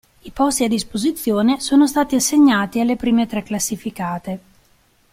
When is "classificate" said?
3.43-4.39